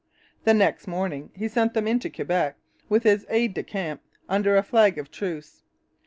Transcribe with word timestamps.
The 0.45 0.55
next 0.55 0.87
morning 0.87 1.29
he 1.35 1.47
sent 1.47 1.75
them 1.75 1.87
into 1.87 2.09
Quebec 2.09 2.55
with 2.89 3.03
his 3.03 3.23
aide 3.29 3.53
de 3.53 3.61
camp 3.61 4.01
under 4.27 4.57
a 4.57 4.63
flag 4.63 4.97
of 4.97 5.11
truce. 5.11 5.61